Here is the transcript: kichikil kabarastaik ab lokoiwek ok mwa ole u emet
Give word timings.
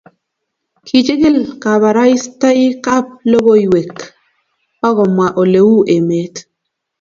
kichikil 0.85 1.37
kabarastaik 1.63 2.83
ab 2.97 3.05
lokoiwek 3.29 3.93
ok 4.87 4.97
mwa 5.15 5.27
ole 5.41 5.59
u 5.73 5.75
emet 5.95 6.35